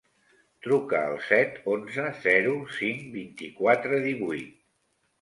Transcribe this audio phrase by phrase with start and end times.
[0.67, 4.61] Truca al set, onze, zero, cinc, vint-i-quatre, divuit.